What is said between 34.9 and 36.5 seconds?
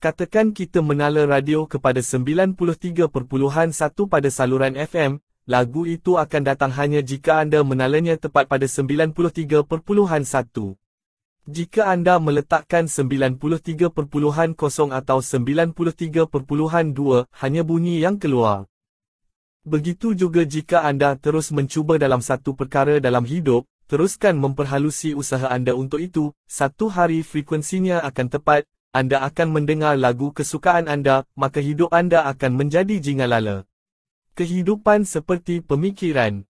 seperti pemikiran,